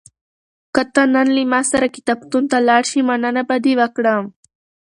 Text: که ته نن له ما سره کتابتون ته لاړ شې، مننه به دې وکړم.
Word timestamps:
که 0.75 0.83
ته 0.93 1.03
نن 1.13 1.27
له 1.35 1.43
ما 1.51 1.61
سره 1.71 1.87
کتابتون 1.95 2.43
ته 2.51 2.57
لاړ 2.67 2.83
شې، 2.89 3.01
مننه 3.09 3.43
به 3.47 3.55
دې 3.63 3.73
وکړم. 3.81 4.23